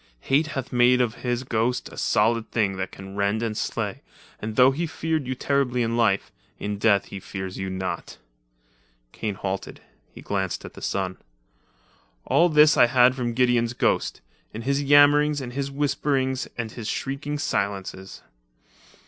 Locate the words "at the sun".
10.65-11.17